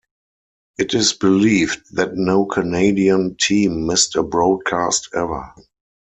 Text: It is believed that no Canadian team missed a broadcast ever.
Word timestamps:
It 0.79 0.95
is 0.95 1.13
believed 1.13 1.95
that 1.95 2.15
no 2.15 2.47
Canadian 2.47 3.35
team 3.39 3.85
missed 3.85 4.15
a 4.15 4.23
broadcast 4.23 5.09
ever. 5.13 5.53